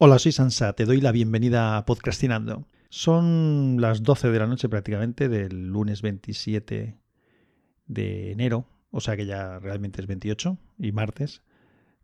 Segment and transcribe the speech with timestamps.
[0.00, 2.68] Hola, soy Sansa, te doy la bienvenida a Podcastinando.
[2.88, 6.96] Son las 12 de la noche prácticamente del lunes 27
[7.88, 11.42] de enero, o sea que ya realmente es 28 y martes.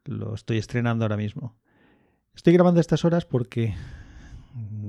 [0.05, 1.55] Lo estoy estrenando ahora mismo.
[2.35, 3.77] Estoy grabando estas horas porque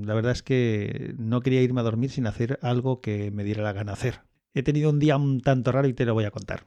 [0.02, 3.62] la verdad es que no quería irme a dormir sin hacer algo que me diera
[3.62, 4.22] la gana hacer.
[4.52, 6.64] He tenido un día un tanto raro y te lo voy a contar.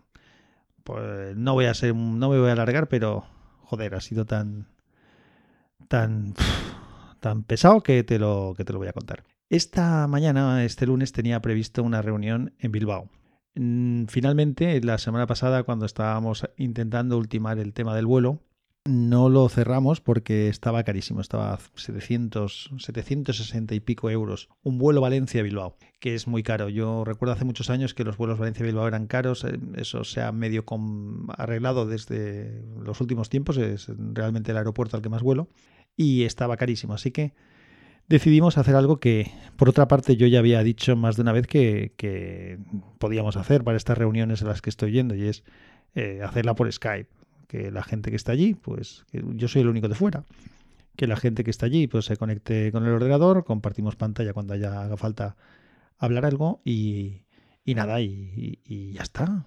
[0.85, 3.25] Pues no voy a ser, no me voy a alargar, pero
[3.63, 4.78] joder, ha sido tan
[5.89, 6.33] tan,
[7.19, 9.25] tan pesado que te, lo, que te lo voy a contar.
[9.49, 13.09] Esta mañana, este lunes, tenía previsto una reunión en Bilbao.
[13.55, 18.39] Mm, finalmente, la semana pasada, cuando estábamos intentando ultimar el tema del vuelo,
[18.85, 24.49] no lo cerramos porque estaba carísimo, estaba 700, 760 y pico euros.
[24.63, 26.69] Un vuelo Valencia-Bilbao, que es muy caro.
[26.69, 30.31] Yo recuerdo hace muchos años que los vuelos Valencia-Bilbao eran caros, eh, eso se ha
[30.31, 30.63] medio
[31.37, 35.49] arreglado desde los últimos tiempos, es realmente el aeropuerto al que más vuelo,
[35.99, 36.93] y estaba carísimo.
[36.93, 37.33] Así que
[38.07, 41.45] decidimos hacer algo que, por otra parte, yo ya había dicho más de una vez
[41.45, 42.57] que,
[42.99, 45.43] podíamos hacer para estas reuniones a las que estoy yendo, y es
[45.95, 47.09] eh, hacerla por Skype
[47.49, 50.23] que la gente que está allí, pues yo soy el único de fuera,
[50.95, 54.53] que la gente que está allí pues se conecte con el ordenador, compartimos pantalla cuando
[54.53, 55.35] haya haga falta
[55.97, 57.23] hablar algo y,
[57.65, 59.45] nada, y, ya está.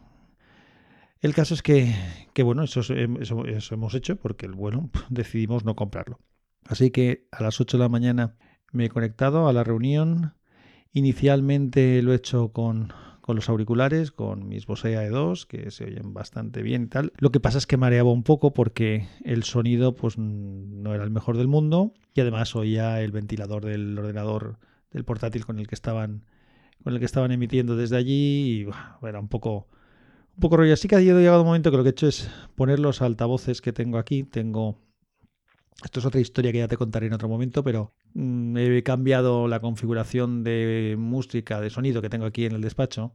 [1.20, 1.94] El caso es que,
[2.42, 6.18] bueno, eso, eso, eso, hemos hecho porque el bueno decidimos no comprarlo.
[6.66, 8.36] Así que a las 8 de la mañana
[8.72, 10.34] me he conectado a la reunión.
[10.92, 16.12] Inicialmente lo he hecho con, con los auriculares, con mis Bose AE2, que se oyen
[16.12, 17.12] bastante bien y tal.
[17.18, 21.10] Lo que pasa es que mareaba un poco porque el sonido pues no era el
[21.10, 24.58] mejor del mundo y además oía el ventilador del ordenador
[24.90, 26.26] del portátil con el que estaban
[26.82, 29.68] con el que estaban emitiendo desde allí y era un poco
[30.34, 30.74] un poco rollo.
[30.74, 33.60] Así que ha llegado un momento que lo que he hecho es poner los altavoces
[33.60, 34.24] que tengo aquí.
[34.24, 34.78] Tengo
[35.84, 39.48] esto es otra historia que ya te contaré en otro momento, pero mm, he cambiado
[39.48, 43.14] la configuración de música, de sonido que tengo aquí en el despacho,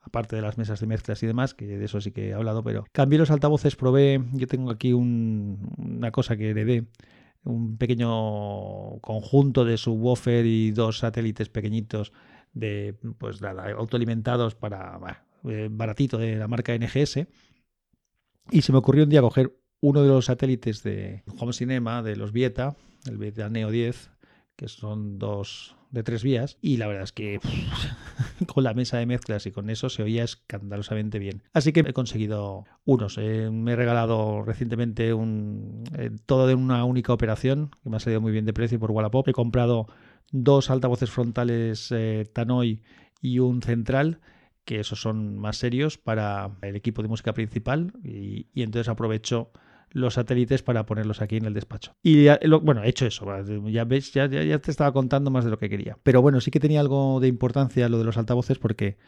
[0.00, 2.62] aparte de las mesas de mezclas y demás, que de eso sí que he hablado,
[2.62, 6.86] pero cambié los altavoces, probé, yo tengo aquí una cosa que heredé,
[7.44, 12.12] un pequeño conjunto de subwoofer y dos satélites pequeñitos
[12.52, 17.26] de, pues nada, autoalimentados para, eh, baratito de la marca NGS.
[18.50, 22.16] Y se me ocurrió un día coger uno de los satélites de Home Cinema, de
[22.16, 24.10] los Vieta, el Vieta Neo 10,
[24.56, 27.40] que son dos de tres vías, y la verdad es que
[28.46, 31.42] con la mesa de mezclas y con eso se oía escandalosamente bien.
[31.52, 33.16] Así que he conseguido unos.
[33.18, 38.00] Eh, me he regalado recientemente un, eh, todo de una única operación, que me ha
[38.00, 39.28] salido muy bien de precio por Wallapop.
[39.28, 39.86] He comprado
[40.32, 42.82] dos altavoces frontales eh, Tannoy
[43.22, 44.20] y un central
[44.64, 49.50] que esos son más serios para el equipo de música principal y entonces aprovecho
[49.90, 51.92] los satélites para ponerlos aquí en el despacho.
[52.02, 52.26] Y
[52.62, 53.26] bueno, he hecho eso,
[53.68, 55.98] ya ves, ya, ya, te estaba contando más de lo que quería.
[56.02, 58.98] Pero bueno, sí que tenía algo de importancia lo de los altavoces porque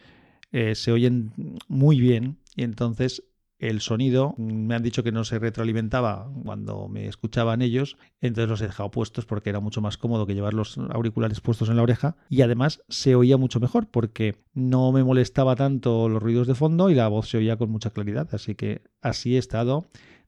[0.51, 1.31] eh, se oyen
[1.67, 3.23] muy bien y entonces
[3.61, 8.61] el sonido, me han dicho que no se retroalimentaba cuando me escuchaban ellos, entonces los
[8.61, 11.83] he dejado puestos porque era mucho más cómodo que llevar los auriculares puestos en la
[11.83, 16.55] oreja y además se oía mucho mejor porque no me molestaba tanto los ruidos de
[16.55, 19.85] fondo y la voz se oía con mucha claridad, así que así he estado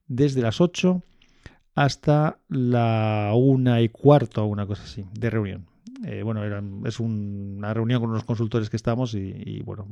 [0.08, 1.02] desde las 8
[1.75, 5.68] hasta la una y cuarto, una cosa así, de reunión.
[6.06, 6.44] Eh, bueno,
[6.86, 9.88] es una reunión con unos consultores que estamos y, bueno,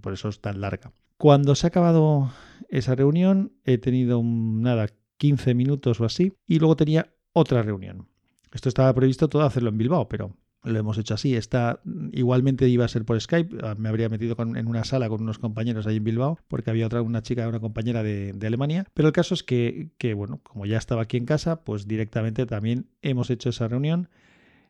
[0.00, 0.92] por eso es tan larga.
[1.16, 2.30] Cuando se ha acabado
[2.68, 8.08] esa reunión, he tenido nada, 15 minutos o así, y luego tenía otra reunión.
[8.52, 11.34] Esto estaba previsto todo hacerlo en Bilbao, pero lo hemos hecho así.
[11.36, 11.80] Está,
[12.12, 13.58] igualmente iba a ser por Skype.
[13.62, 16.86] Ah, me habría metido en una sala con unos compañeros ahí en Bilbao, porque había
[16.86, 18.86] otra, una chica, una compañera de, Alemania.
[18.94, 22.46] Pero el caso es que, que, bueno, como ya estaba aquí en casa, pues directamente
[22.46, 24.08] también hemos hecho esa reunión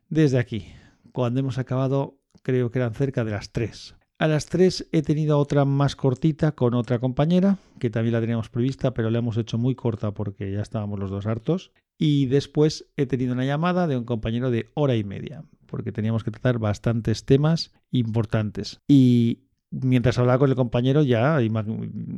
[0.09, 0.67] desde aquí.
[1.13, 3.95] Cuando hemos acabado, creo que eran cerca de las 3.
[4.21, 8.49] A las 3 he tenido otra más cortita con otra compañera, que también la teníamos
[8.49, 11.71] prevista, pero la hemos hecho muy corta porque ya estábamos los dos hartos.
[11.99, 16.25] Y después he tenido una llamada de un compañero de hora y media, porque teníamos
[16.25, 18.81] que tratar bastantes temas importantes.
[18.89, 21.39] Y mientras hablaba con el compañero, ya,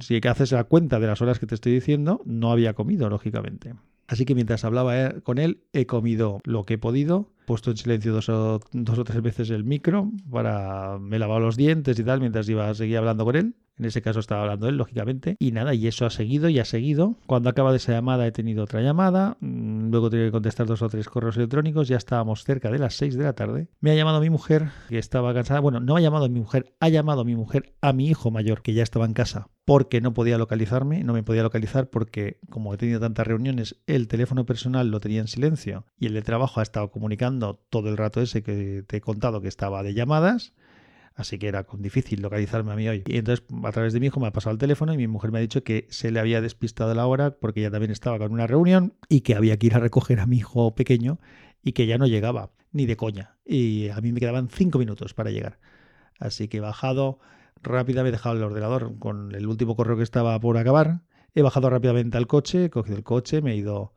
[0.01, 3.75] si haces la cuenta de las horas que te estoy diciendo, no había comido, lógicamente.
[4.11, 7.77] Así que mientras hablaba eh, con él, he comido lo que he podido, puesto en
[7.77, 12.03] silencio dos o, dos o tres veces el micro, para me lavaba los dientes y
[12.03, 13.55] tal, mientras iba a seguir hablando con él.
[13.79, 15.37] En ese caso estaba hablando él, lógicamente.
[15.39, 17.17] Y nada, y eso ha seguido y ha seguido.
[17.27, 19.39] Cuando acaba de esa llamada he tenido otra llamada.
[19.41, 21.89] Mm, luego tengo que contestar dos o tres correos electrónicos.
[21.89, 23.69] Ya estábamos cerca de las 6 de la tarde.
[23.81, 25.61] Me ha llamado mi mujer, que estaba cansada.
[25.61, 28.31] Bueno, no ha llamado a mi mujer, ha llamado a mi mujer a mi hijo
[28.31, 31.03] mayor, que ya estaba en casa, porque no podía localizarme.
[31.03, 35.21] No me podía localizar porque, como he tenido tantas reuniones, el teléfono personal lo tenía
[35.21, 38.99] en silencio y el de trabajo ha estado comunicando todo el rato ese que te
[38.99, 40.53] he contado que estaba de llamadas
[41.15, 43.03] así que era difícil localizarme a mí hoy.
[43.07, 45.33] Y entonces a través de mi hijo me ha pasado el teléfono y mi mujer
[45.33, 48.33] me ha dicho que se le había despistado la hora porque ella también estaba con
[48.33, 51.19] una reunión y que había que ir a recoger a mi hijo pequeño
[51.63, 53.37] y que ya no llegaba, ni de coña.
[53.45, 55.59] Y a mí me quedaban cinco minutos para llegar.
[56.19, 57.19] Así que he bajado
[57.63, 61.01] rápidamente, he dejado el ordenador con el último correo que estaba por acabar.
[61.35, 63.95] He bajado rápidamente al coche, he cogido el coche, me he ido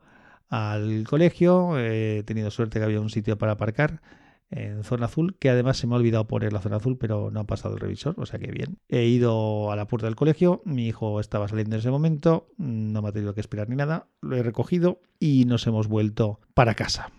[0.48, 4.00] al colegio, he tenido suerte que había un sitio para aparcar
[4.50, 7.40] en zona azul, que además se me ha olvidado poner la zona azul, pero no
[7.40, 8.78] ha pasado el revisor, o sea que bien.
[8.88, 13.02] He ido a la puerta del colegio, mi hijo estaba saliendo en ese momento, no
[13.02, 16.74] me ha tenido que esperar ni nada, lo he recogido y nos hemos vuelto para
[16.74, 17.10] casa.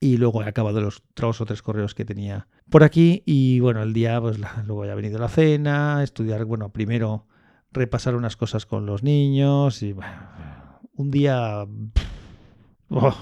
[0.00, 3.82] Y luego he acabado los dos o tres correos que tenía por aquí y bueno,
[3.82, 7.26] el día, pues luego ya ha venido la cena, estudiar, bueno, primero
[7.72, 10.12] repasar unas cosas con los niños y bueno,
[10.94, 11.66] un día...
[12.88, 13.14] Oh,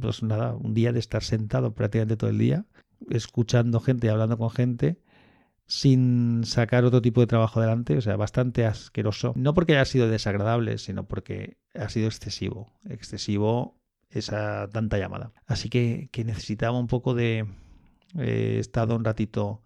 [0.00, 2.66] pues nada, un día de estar sentado prácticamente todo el día,
[3.10, 4.98] escuchando gente, hablando con gente,
[5.66, 9.32] sin sacar otro tipo de trabajo adelante, o sea, bastante asqueroso.
[9.36, 13.76] No porque haya sido desagradable, sino porque ha sido excesivo, excesivo
[14.10, 15.32] esa tanta llamada.
[15.46, 17.46] Así que, que necesitaba un poco de...
[18.18, 19.62] He estado un ratito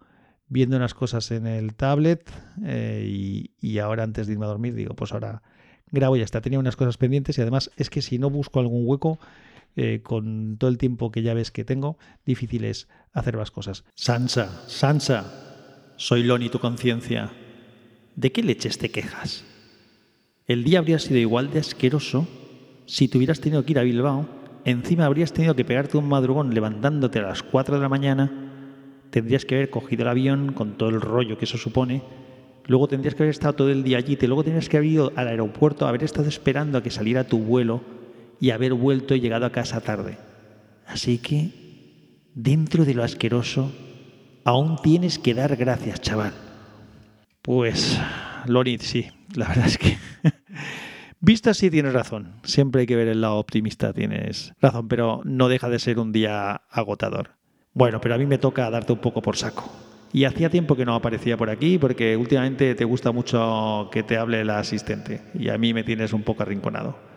[0.47, 2.29] viendo unas cosas en el tablet
[2.65, 5.41] eh, y, y, ahora antes de irme a dormir digo, pues ahora
[5.91, 6.41] grabo ya está.
[6.41, 9.19] Tenía unas cosas pendientes y además es que si no busco algún hueco
[9.75, 13.83] eh, con todo el tiempo que ya ves que tengo, difícil es hacer más cosas.
[13.95, 17.31] Sansa, Sansa, soy Loni tu conciencia.
[18.15, 19.43] ¿De qué leches te quejas?
[20.47, 22.27] El día habría sido igual de asqueroso
[22.91, 24.27] si te hubieras tenido que ir a Bilbao,
[24.65, 28.29] encima habrías tenido que pegarte un madrugón levantándote a las 4 de la mañana,
[29.11, 32.03] tendrías que haber cogido el avión con todo el rollo que eso supone,
[32.65, 35.29] luego tendrías que haber estado todo el día allí, luego tendrías que haber ido al
[35.29, 37.81] aeropuerto, haber estado esperando a que saliera tu vuelo,
[38.41, 40.17] y haber vuelto y llegado a casa tarde.
[40.87, 41.51] Así que,
[42.33, 43.71] dentro de lo asqueroso,
[44.43, 46.33] aún tienes que dar gracias, chaval.
[47.43, 48.01] Pues,
[48.47, 49.97] Lorit, sí, la verdad es que...
[51.23, 52.33] Vista sí tienes razón.
[52.43, 56.11] Siempre hay que ver el lado optimista, tienes razón, pero no deja de ser un
[56.11, 57.35] día agotador.
[57.73, 59.71] Bueno, pero a mí me toca darte un poco por saco.
[60.13, 64.17] Y hacía tiempo que no aparecía por aquí porque últimamente te gusta mucho que te
[64.17, 67.10] hable la asistente y a mí me tienes un poco arrinconado.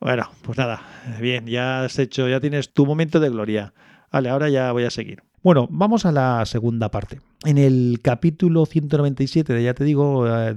[0.00, 0.82] Bueno, pues nada,
[1.20, 3.72] bien, ya has hecho, ya tienes tu momento de gloria.
[4.12, 5.22] Vale, ahora ya voy a seguir.
[5.42, 7.20] Bueno, vamos a la segunda parte.
[7.44, 10.56] En el capítulo 197 de Ya te digo, eh,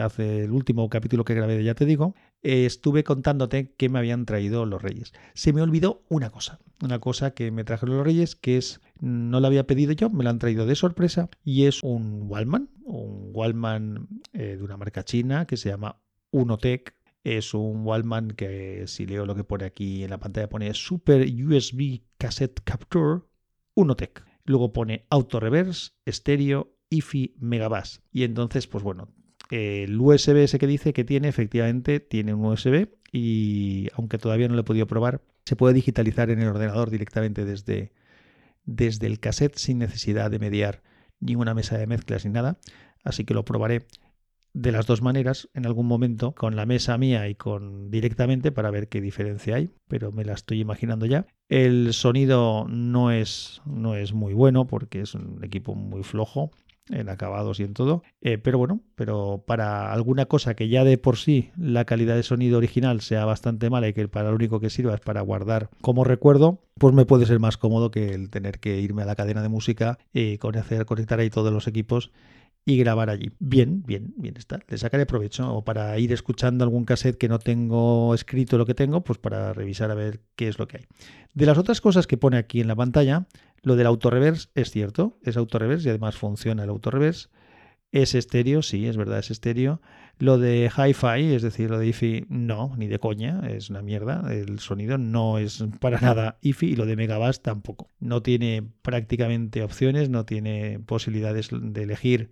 [0.00, 4.26] hace el último capítulo que grabé de Ya te digo, estuve contándote que me habían
[4.26, 5.12] traído los Reyes.
[5.34, 9.40] Se me olvidó una cosa, una cosa que me trajeron los Reyes, que es, no
[9.40, 13.30] la había pedido yo, me la han traído de sorpresa, y es un Wallman, un
[13.32, 15.96] Wallman eh, de una marca china que se llama
[16.30, 16.94] Unotech
[17.36, 21.26] es un Wallman que si leo lo que pone aquí en la pantalla pone Super
[21.28, 23.22] USB Cassette Capture
[23.74, 24.24] Unotech.
[24.44, 28.02] Luego pone Auto Reverse, Estéreo, IFI, Megabass.
[28.12, 29.12] Y entonces, pues bueno,
[29.50, 34.54] el USB ese que dice que tiene, efectivamente tiene un USB y aunque todavía no
[34.54, 37.92] lo he podido probar, se puede digitalizar en el ordenador directamente desde,
[38.64, 40.82] desde el cassette sin necesidad de mediar
[41.20, 42.58] ninguna mesa de mezclas ni nada.
[43.04, 43.86] Así que lo probaré
[44.58, 48.70] de las dos maneras en algún momento con la mesa mía y con directamente para
[48.70, 51.26] ver qué diferencia hay, pero me la estoy imaginando ya.
[51.48, 56.50] El sonido no es, no es muy bueno porque es un equipo muy flojo
[56.90, 60.98] en acabados y en todo, eh, pero bueno, pero para alguna cosa que ya de
[60.98, 64.58] por sí la calidad de sonido original sea bastante mala y que para lo único
[64.58, 68.30] que sirva es para guardar como recuerdo, pues me puede ser más cómodo que el
[68.30, 72.10] tener que irme a la cadena de música y conectar ahí todos los equipos
[72.68, 73.30] y grabar allí.
[73.38, 74.60] Bien, bien, bien está.
[74.68, 78.74] Le sacaré provecho o para ir escuchando algún cassette que no tengo escrito lo que
[78.74, 80.84] tengo, pues para revisar a ver qué es lo que hay.
[81.32, 83.26] De las otras cosas que pone aquí en la pantalla,
[83.62, 87.30] lo del auto-reverse es cierto, es auto-reverse y además funciona el auto-reverse.
[87.90, 89.80] Es estéreo, sí, es verdad, es estéreo.
[90.18, 94.30] Lo de hi-fi, es decir, lo de IFI, no, ni de coña, es una mierda.
[94.30, 97.88] El sonido no es para nada IFI y lo de Megabass tampoco.
[97.98, 102.30] No tiene prácticamente opciones, no tiene posibilidades de elegir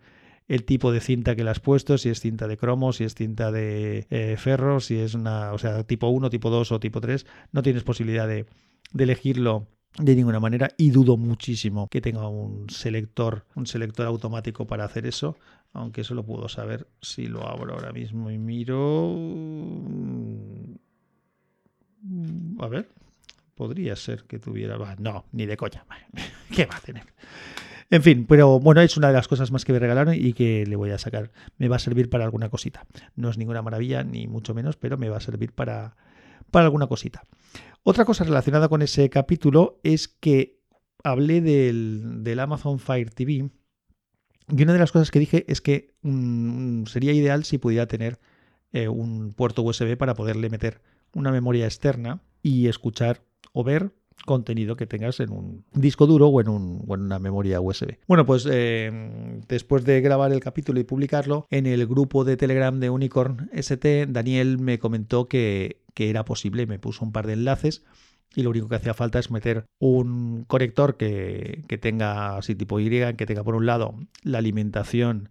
[0.48, 3.14] el tipo de cinta que le has puesto, si es cinta de cromo, si es
[3.14, 7.00] cinta de eh, ferro, si es una, o sea, tipo 1, tipo 2 o tipo
[7.00, 8.46] 3, no tienes posibilidad de,
[8.92, 9.66] de elegirlo
[9.98, 15.06] de ninguna manera y dudo muchísimo que tenga un selector, un selector automático para hacer
[15.06, 15.36] eso,
[15.72, 19.14] Aunque eso lo puedo saber si lo abro ahora mismo y miro.
[22.60, 22.88] A ver,
[23.54, 24.78] podría ser que tuviera.
[24.98, 25.84] No, ni de coña.
[26.54, 27.04] ¿Qué va a tener?
[27.90, 30.66] En fin, pero bueno, es una de las cosas más que me regalaron y que
[30.66, 31.30] le voy a sacar.
[31.56, 32.84] Me va a servir para alguna cosita.
[33.14, 35.96] No es ninguna maravilla, ni mucho menos, pero me va a servir para,
[36.50, 37.24] para alguna cosita.
[37.84, 40.58] Otra cosa relacionada con ese capítulo es que
[41.04, 43.50] hablé del, Amazon Fire TV
[44.48, 48.18] y una de las cosas que dije es que mm, sería ideal si pudiera tener
[48.72, 50.82] eh, un puerto USB para poderle meter
[51.14, 53.92] una memoria externa y escuchar o ver
[54.25, 57.99] contenido que tengas en un disco duro o en, una memoria USB.
[58.06, 62.78] Bueno, pues eh, después de grabar el capítulo y publicarlo, en el grupo de Telegram
[62.78, 67.85] de Unicorn ST, Daniel me comentó que, era posible, me puso un par de enlaces
[68.35, 72.78] y lo único que hacía falta es meter un conector que, que tenga así tipo
[72.80, 75.30] Y, que tenga por un lado la alimentación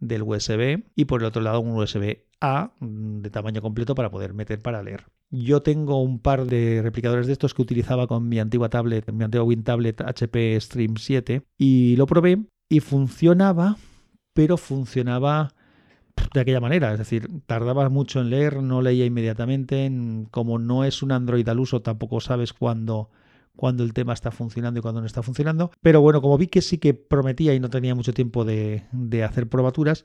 [0.00, 4.34] del USB y por el otro lado un USB A de tamaño completo para poder
[4.34, 5.06] meter para leer.
[5.30, 9.24] Yo tengo un par de replicadores de estos que utilizaba con mi antigua tablet, mi
[9.24, 13.76] antigua WinTablet HP Stream 7 y lo probé y funcionaba,
[14.34, 15.52] pero funcionaba
[16.32, 19.90] de aquella manera, es decir, tardaba mucho en leer, no leía inmediatamente,
[20.30, 23.10] como no es un Android al uso, tampoco sabes cuándo
[23.56, 25.70] cuando el tema está funcionando y cuando no está funcionando.
[25.80, 29.24] Pero bueno, como vi que sí que prometía y no tenía mucho tiempo de, de
[29.24, 30.04] hacer probaturas,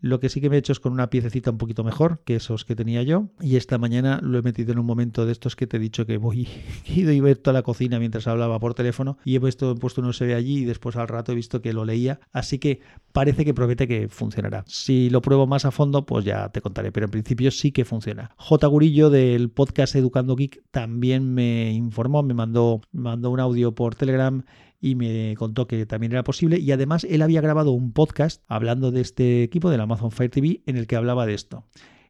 [0.00, 2.36] lo que sí que me he hecho es con una piececita un poquito mejor que
[2.36, 3.28] esos que tenía yo.
[3.40, 6.06] Y esta mañana lo he metido en un momento de estos que te he dicho
[6.06, 6.48] que voy,
[6.86, 9.74] he ido y ver toda la cocina mientras hablaba por teléfono y he puesto, he
[9.74, 12.20] puesto un USB allí y después al rato he visto que lo leía.
[12.32, 12.80] Así que
[13.12, 14.64] parece que promete que funcionará.
[14.66, 16.92] Si lo pruebo más a fondo, pues ya te contaré.
[16.92, 18.30] Pero en principio sí que funciona.
[18.36, 18.66] J.
[18.66, 23.94] Gurillo del podcast Educando Geek también me informó, me mandó, me mandó un audio por
[23.94, 24.44] Telegram
[24.80, 28.90] y me contó que también era posible y además él había grabado un podcast hablando
[28.90, 31.64] de este equipo del Amazon Fire TV en el que hablaba de esto.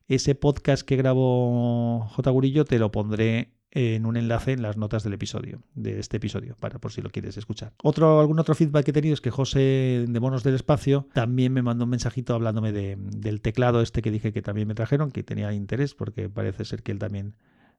[0.09, 2.31] Ese podcast que grabó J.
[2.31, 6.57] Gurillo te lo pondré en un enlace en las notas del episodio, de este episodio,
[6.59, 7.75] para por si lo quieres escuchar.
[7.83, 11.53] Otro, algún otro feedback que he tenido es que José de Monos del Espacio también
[11.53, 15.23] me mandó un mensajito hablándome del teclado este que dije que también me trajeron, que
[15.23, 17.35] tenía interés, porque parece ser que él también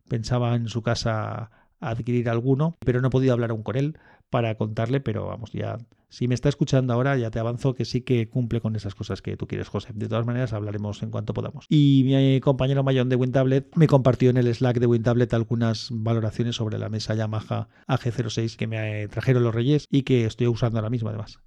[0.08, 3.98] pensaba en su casa adquirir alguno, pero no he podido hablar aún con él
[4.29, 5.77] para contarle, pero vamos, ya
[6.10, 9.22] si me está escuchando ahora, ya te avanzo que sí que cumple con esas cosas
[9.22, 9.91] que tú quieres, José.
[9.93, 11.65] De todas maneras, hablaremos en cuanto podamos.
[11.67, 16.55] Y mi compañero Mayón de WinTablet me compartió en el Slack de WinTablet algunas valoraciones
[16.55, 20.89] sobre la mesa Yamaha AG06 que me trajeron los Reyes y que estoy usando ahora
[20.89, 21.39] mismo, además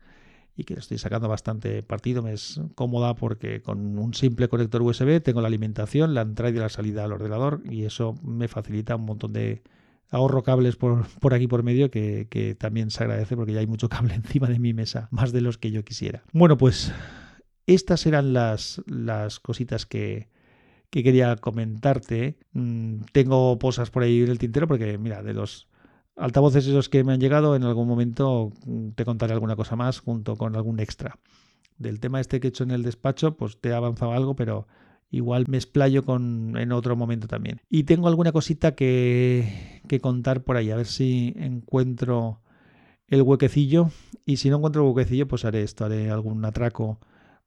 [0.57, 2.23] y que estoy sacando bastante partido.
[2.23, 6.59] Me es cómoda porque con un simple conector USB tengo la alimentación, la entrada y
[6.59, 9.63] la salida al ordenador y eso me facilita un montón de,
[10.11, 13.89] ahorro cables por, por aquí por medio que, también se agradece porque ya hay mucho
[13.89, 16.23] cable encima de mi mesa, más de los que yo quisiera.
[16.33, 16.93] Bueno, pues
[17.67, 20.29] estas eran las, las cositas que,
[20.91, 22.39] que quería comentarte.
[22.53, 25.69] Mm, tengo posas por ahí en el tintero porque, mira, de los
[26.17, 30.01] altavoces esos que me han llegado, en algún momento mm, te contaré alguna cosa más
[30.01, 31.19] junto con algún extra.
[31.79, 34.67] Del tema este que he hecho en el despacho, pues te he avanzado algo, pero
[35.11, 37.61] igual me explayo con, en otro momento también.
[37.69, 42.41] Y tengo alguna cosita que, que contar por ahí, a ver si encuentro
[43.09, 43.91] el huequecillo.
[44.25, 47.01] Y si no encuentro el huequecillo, pues haré esto, haré algún atraco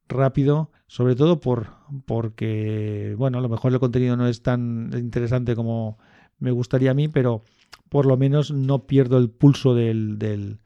[0.08, 1.68] rápido, sobre todo por,
[2.04, 5.98] porque, bueno, a lo mejor el contenido no es tan interesante como
[6.38, 7.42] me gustaría a mí, pero
[7.88, 10.60] por lo menos no pierdo el pulso del, del,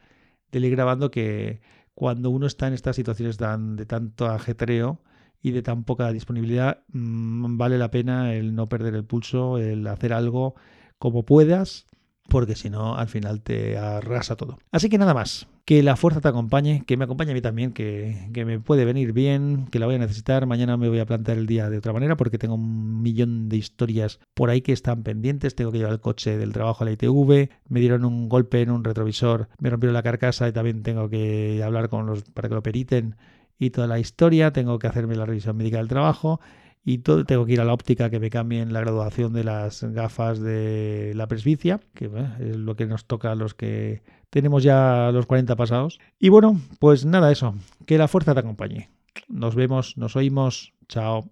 [0.50, 1.60] del ir grabando que
[1.94, 5.00] cuando uno está en estas situaciones tan, de tanto ajetreo,
[5.42, 9.86] y de tan poca disponibilidad, mm, vale la pena el no perder el pulso, el
[9.86, 10.54] hacer algo
[10.98, 11.86] como puedas,
[12.28, 14.58] porque si no, al final te arrasa todo.
[14.70, 15.48] Así que nada más.
[15.64, 18.86] Que la fuerza te acompañe, que me acompañe a mí también, que, que, me puede
[18.86, 20.46] venir bien, que la voy a necesitar.
[20.46, 23.58] Mañana me voy a plantear el día de otra manera porque tengo un millón de
[23.58, 25.54] historias por ahí que están pendientes.
[25.54, 28.70] Tengo que llevar el coche del trabajo a la ITV, me dieron un golpe en
[28.70, 32.54] un retrovisor, me rompieron la carcasa y también tengo que hablar con los para que
[32.54, 33.16] lo periten
[33.58, 36.40] y toda la historia, tengo que hacerme la revisión médica del trabajo
[36.84, 39.82] y todo, tengo que ir a la óptica que me cambien la graduación de las
[39.84, 42.10] gafas de la presbicia, que
[42.40, 45.98] es lo que nos toca a los que tenemos ya los 40 pasados.
[46.18, 48.88] Y bueno, pues nada, eso, que la fuerza te acompañe.
[49.28, 51.26] Nos vemos, nos oímos, chao.